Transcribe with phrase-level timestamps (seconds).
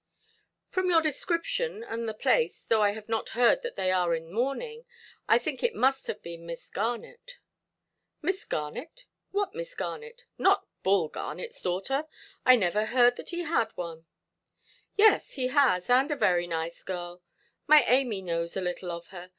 [0.71, 4.33] "From your description, and the place, though I have not heard that they are in
[4.33, 4.87] mourning,
[5.29, 7.37] I think it must have been Miss Garnet".
[8.19, 9.05] "Miss Garnet!
[9.29, 10.25] What Miss Garnet?
[10.39, 12.07] Not Bull Garnetʼs daughter?
[12.47, 14.07] I never heard that he had one".
[14.97, 17.21] "Yes, he has, and a very nice girl.
[17.67, 19.29] My Amy knows a little of her.